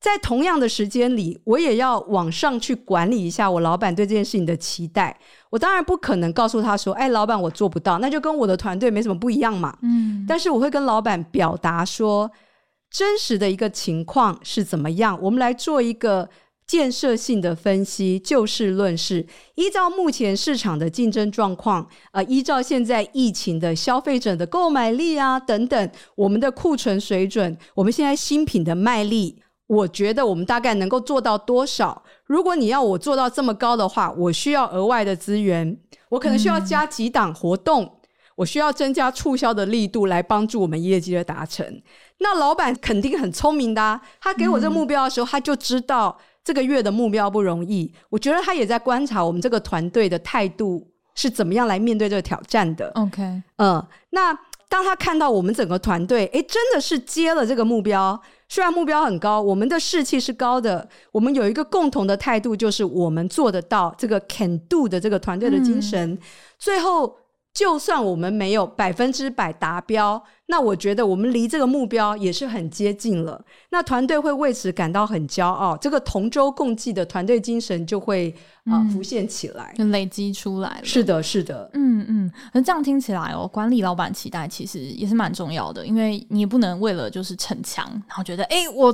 [0.00, 5.18] 在同样的时间里，我也要往上去管理一下我老板对这件事情的期待。
[5.50, 9.76] 我当然不可能告诉他说：“哎，老板，我做不到。”那就跟我的团队没什么不一样嘛。
[9.82, 12.30] 嗯，但是我会跟老板表达说。
[12.94, 15.18] 真实的一个情况是怎么样？
[15.20, 16.30] 我们来做一个
[16.64, 19.26] 建设性的分析，就事论事。
[19.56, 32.04] 依照目前市场的竞争状况，呃，依照现在疫情的消费者的购买力啊等等，我们的库存水准，我们现在新品的卖力，我觉得我们大概能够做到多少？
[32.26, 35.76] 如果你要我做到这么高的话，我需要额外的资源，
[36.10, 37.98] 我可能需要加几档活动。
[38.36, 41.80] 我需要增加促销的力度来帮助我们业绩的达成。
[42.18, 47.92] 那老板肯定很聪明的啊，他给我这个目标的时候，他就知道这个月的目标不容易。
[48.08, 52.90] 我觉得他也在观察我们这个团队的态度是怎么样来面对这个挑战的。
[52.94, 54.32] OK，嗯，那
[54.68, 66.18] 当他看到我们整个团队，诶，真的是接了这个目标，虽然目标很高，我们的士气是高的，我们有一个共同的态度，就是我们做得到这个 can do 的这个团队的精神，嗯，
[66.58, 67.18] 最后。
[67.54, 73.40] 就算我们没有百分之百达标，那我觉得我们离这个目标也是很接近了。
[73.70, 78.34] 那团队会为此感到很骄傲，这个同舟共济的团队精神就会
[78.64, 80.84] 啊、呃、浮现起来，就累积出来了。
[80.84, 82.32] 是的，是的，嗯嗯。
[82.52, 88.92] 那这样听起来哦，管理老板期待其实也是蛮重要的，因为你也不能为了就是逞强，然后觉得哎我。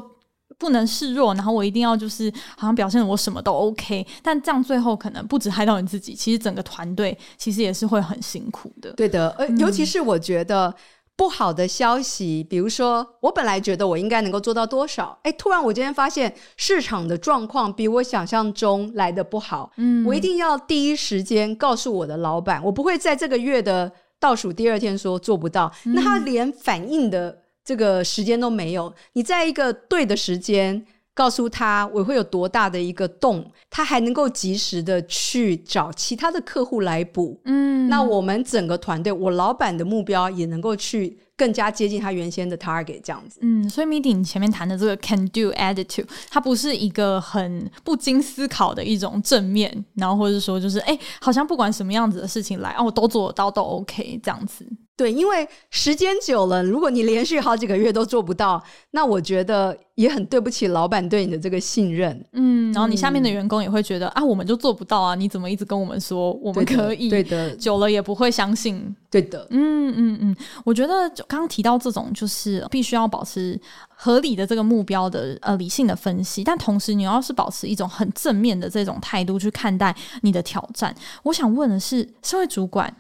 [0.61, 8.93] 不能示弱，然后我一定要就是好像表现我什么都 OK，但这样最后可能不止害到你自己，其实整个团队其实也是会很辛苦的。
[8.93, 10.73] 对的，呃，尤其是我觉得
[11.17, 27.40] 不好的消息，嗯、比如说我本来觉得我应该能够做到多少，哎，突然我今天发现市场的状况比我想象中来的不好，嗯，我一定要第一时间告诉我的老板，我不会在这个月的倒数第二天说做不到，嗯、那他连反应的。
[27.65, 37.41] 这个时间都没有，你在一个对的时间告诉他我会有多大的一个洞，他还能够及时的去找其他的客户来补。
[37.45, 43.39] 嗯，那我们整个团队，我老板的目标也能够去更加接近他原先的 target，这样子。
[43.43, 54.67] 嗯，所以 Mindy 你前面谈的这个 can do attitude，它不是一个很不经思考的一种正面，然后或者说就是哎，好像不管什么样子的事情来，哦，我都做得到，都 OK 这样子。
[55.01, 62.23] 对，因为时间久了，如果你连续好几个月都做不到，那我觉得也很对不起老板对你的这个信任。
[62.33, 67.09] 嗯，然后你下面的员工也会觉得、嗯、啊，我们就做不到啊，你怎么一直跟我们说我们可以？
[67.09, 68.95] 对的，久了也不会相信。
[69.11, 70.37] 对的，嗯嗯嗯，
[70.67, 80.95] 我觉得刚刚提到这种就是必须要保持合理的这个目标的呃理性的分析，但同时你要是保持一种很正面的这种态度去看待你的挑战。
[81.23, 82.95] 我想问的是，社会主管。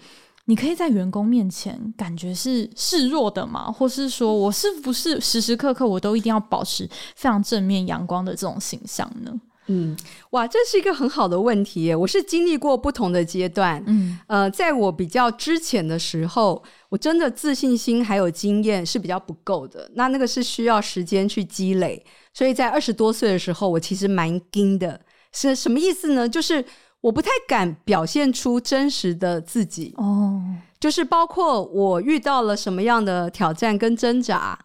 [0.46, 3.70] 你可以在员工面前感觉是示弱的吗？
[3.70, 9.32] 或是说我是不是时时刻刻我都一定要保持非常正面阳光的这种形象呢？
[9.66, 9.96] 嗯，
[10.30, 11.94] 哇，这是一个很好的问题耶。
[11.94, 19.88] 我是经历过不同的阶段，嗯，呃，在我比较之前的时候，我真的自信心还有经验是比较不够的。
[19.94, 25.00] 那那个是需要时间去积累，所以在二十多岁的时候，我其实蛮惊的。
[25.32, 26.28] 是什么意思呢？
[26.28, 26.64] 就是。
[27.02, 30.38] 我不太敢表现出真实的自己哦，
[30.78, 34.58] 就是包括我遇到了什么样的挑战跟挣扎，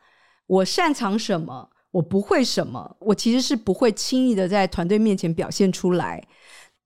[0.46, 6.28] 我擅长什么，我不会什么，我其实是不会轻易的在团队面前表现出来。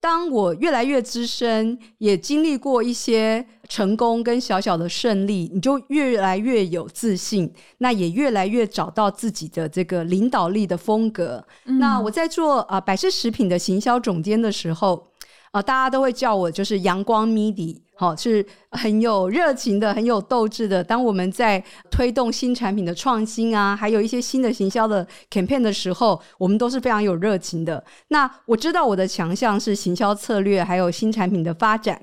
[0.00, 11.44] 当我越来越资深，也经历过一些成功跟小小的胜利，你就越来越有自信，那也越来越找到自己的这个领导力的风格。
[11.64, 15.09] 嗯、那我在做啊、呃、百事食品的行销总监的时候。
[15.52, 20.82] 啊、大家都会叫我就是阳光 MIDI，好，是很有热情的，很有斗志的。
[20.82, 27.82] 当我们在推动新产品的创新啊，还有一些新的行销的 campaign 的时候，我们都是非常有热情的。
[28.08, 32.00] 那我知道我的强项是行销策略，还有新产品的发展。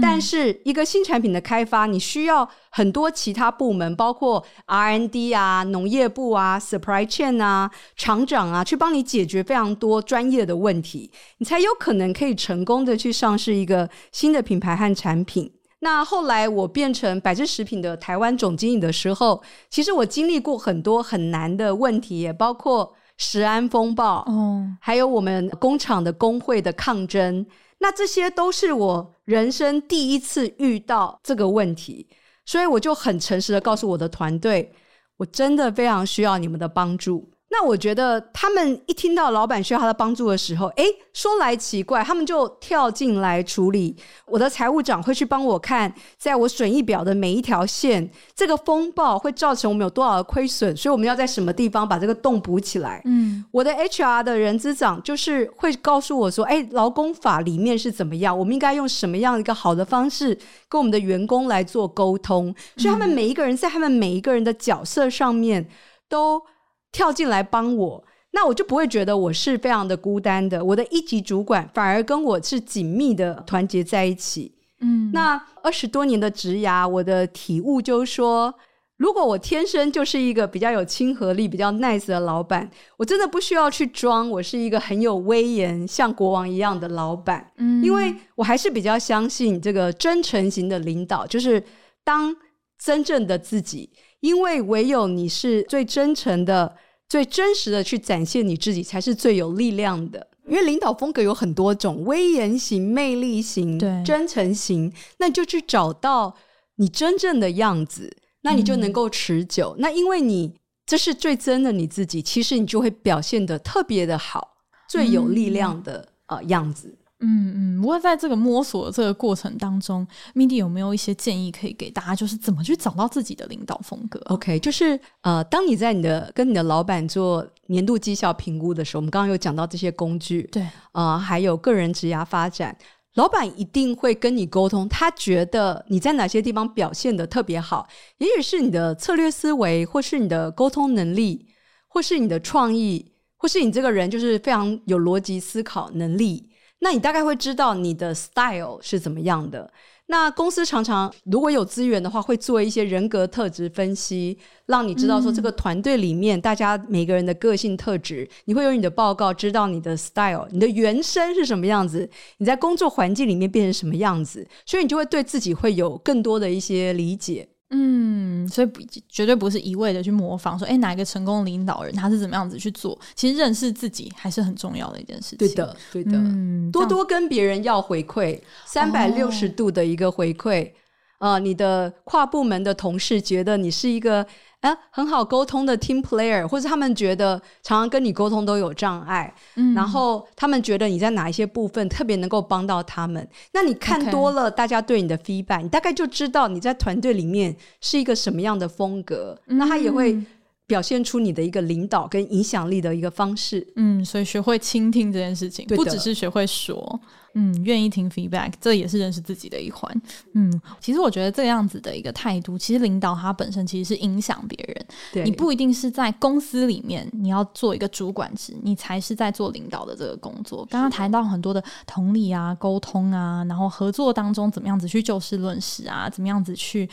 [0.00, 15.50] 但是一个新产品的开发，你需要很多其他部门，包括 R&D 啊、农业部啊、Supply Chain 啊、厂长啊，去帮你解决非常多专业的问题，你才有可能可以成功的去上市一个新的品牌和产品。
[15.80, 27.46] 那后来我变成百事食品的台湾总经理的时候，其实我经历过很多很难的问题，也包括食安风暴，哦，还有我们工厂的工会的抗争。
[27.78, 32.08] 那这些都是我人生第一次遇到这个问题，
[32.44, 34.72] 所以我就很诚实的告诉我的团队，
[35.16, 37.30] 我真的非常需要你们的帮助。
[37.50, 40.84] 那我觉得他们一听到老板需要他的帮助的时候，诶，
[41.14, 43.96] 说来奇怪，他们就跳进来处理。
[44.26, 53.00] 我的财务长会去帮我看，在我损益表的每一条线，这个风暴会造成我们有多少的亏损，所以我们要在什么地方把这个洞补起来。
[53.06, 60.38] 嗯，我的 HR 的人资长就是会告诉我说，诶，劳工法里面是怎么样，我们应该用什么样一个好的方式
[60.68, 62.54] 跟我们的员工来做沟通。
[62.76, 65.66] 所以他们每一个人在他们每一个人的角色上面
[66.10, 66.42] 都。
[66.90, 70.64] 跳进来帮我，那我就不会觉得我是非常的孤单的。
[70.64, 74.54] 我的一级主管反而跟我是紧密的团结在一起。
[74.80, 78.54] 嗯，那二十多年的职涯，我的体悟就是说，
[78.96, 87.50] 如果我天生就是一个比较有亲和力、比较 nice 的老板，我真的不需要去装我是一个很有威严、像国王一样的老板。
[87.56, 91.62] 嗯，因为我还是比较相信这个真诚型的领导，就是
[92.04, 92.34] 当
[92.78, 93.90] 真正的自己。
[94.20, 96.76] 因为唯有你是最真诚的、
[97.08, 100.26] 最真实的去展现你自己，才是最有力量的。
[100.48, 106.34] 因为领导风格有很多种，威严型、魅力型、真诚型，那就去找到
[106.76, 109.74] 你真正的样子，那你就能够持久。
[109.76, 110.54] 嗯、那因为你
[110.86, 114.56] 这是最真的你自己，其实你就会表现的特别的好，
[114.88, 115.98] 最有力量的、
[116.28, 116.97] 嗯、呃样子。
[117.20, 122.14] 嗯嗯，不过在这个摸索的这个过程当中，Mindy 有没有一些建议可以给大家？
[122.14, 132.76] 就是怎么去找到自己的领导风格？OK，就是呃，当你在你的跟你的老板做年度绩效评估的时候，我们刚刚有讲到这些工具，对，呃，还有个人职涯发展，
[133.14, 137.88] 老板一定会跟你沟通，他觉得你在哪些地方表现的特别好，
[138.18, 141.48] 也许是你的策略思维，或是你的沟通能力，
[141.88, 146.47] 或是你的创意，或是你这个人就是非常有逻辑思考能力。
[146.80, 149.70] 那你大概会知道你的 style 是怎么样的。
[150.10, 158.26] 那公司常常如果有资源的话，会做一些人格特质分析，让你知道说这个团队里面大家每个人的个性特质。
[158.46, 162.08] 你会有你的报告，知道你的 style，你的原生是什么样子，
[162.38, 167.46] 你在工作环境里面变成什么样子，所以你就会对自己会有更多的一些理解。
[167.70, 172.98] 嗯，所以不绝对不是一味的去模仿，说哎，哪一个成功领导人他是怎么样子去做？
[173.14, 175.38] 其实认识自己还是很重要的一件事情。
[175.38, 180.70] 对的，对的，嗯、多多跟别人要回馈，三百六十度的一个回馈。
[181.18, 184.26] 啊、你的跨部门的同事觉得你是一个。
[184.60, 193.26] 啊，很好沟通的 team player，或者他们觉得常常跟你沟通都有障碍，嗯，然后他们觉得你在哪一些部分特别能够帮到他们。
[193.52, 195.62] 那你看多了大家对你的 feedback，Okay.
[195.62, 200.20] 你大概就知道你在团队里面是一个什么样的风格，嗯，那他也会
[200.66, 203.64] 表现出你的一个领导跟影响力的一个方式。
[203.76, 207.00] 嗯，所以学会倾听这件事情，不只是学会说。
[207.34, 210.02] 嗯，愿意听 feedback，这也是认识自己的一环。
[210.32, 214.86] 嗯，其实我觉得这样子的一个态度，其实领导他本身其实是影响别人。
[215.12, 220.66] 对，你不一定是在公司里面你要做一个主管职，你才是在做领导的这个工作。
[220.70, 226.88] 刚刚谈到很多的同理啊、沟通啊，然后合作当中怎么样子去就事论事啊，怎么样子去。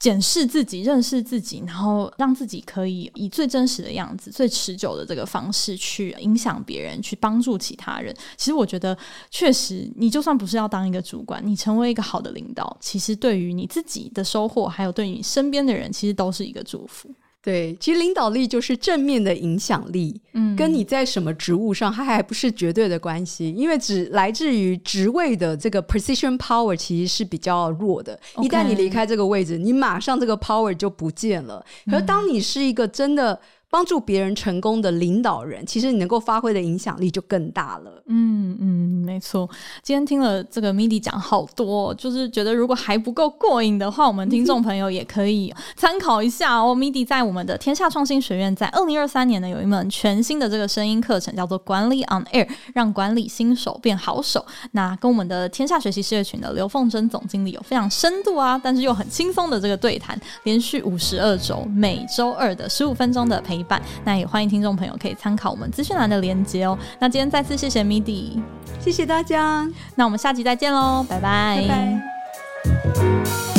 [0.00, 8.12] 检视自己，认识自己，然后让自己可以以最真实的样子、最持久的这个方式去影响别人，去帮助其他人。
[8.38, 8.96] 其实我觉得，
[9.30, 17.14] 确实，你就算不是要当一个主管，你成为一个好的领导，其实对于你自己的收获，还有对你身边的人，其实都是一个祝福。
[17.42, 28.18] 对，其实领导力就是正面的影响力，嗯，跟你在什么职务上，它还不是绝对的关系，因为只来自于职位的这个 precision power 其实是比较弱的。
[28.42, 31.64] 一旦你离开这个位置，你马上这个 power 就不见了。
[31.86, 33.40] 可是当你是一个真的。
[33.70, 38.02] 帮助别人成功的领导人，其实你能够发挥的影响力就更大了。
[38.06, 39.48] 嗯嗯，没错。
[39.80, 46.74] 今天听了这个 Mindy 讲好多，就是觉得如果还不够过瘾的话，我们听众朋友也可以参考一下哦。
[46.76, 54.44] Mindy 在我们的天下创新学院，在二零二三年呢，有一门全新的这个声音课程，叫做《管理 on Air》，让管理新手变好手。
[54.72, 63.59] 那跟我们的天下学习事业群的刘凤珍总经理有非常深度啊，但是又很轻松的这个对谈，连续五十二周，每周二的十五分钟的陪。
[63.60, 66.76] 一半，那也欢迎听众朋友可以参考我们资讯栏的链接哦。
[66.98, 68.42] 那今天再次谢谢米迪，
[68.80, 73.49] 谢谢大家，那我们下集再见喽，拜拜拜拜。